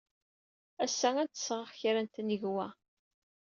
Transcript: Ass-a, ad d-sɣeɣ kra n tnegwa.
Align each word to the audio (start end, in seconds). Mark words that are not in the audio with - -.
Ass-a, 0.83 1.09
ad 1.21 1.29
d-sɣeɣ 1.33 1.69
kra 1.79 2.01
n 2.01 2.07
tnegwa. 2.07 2.67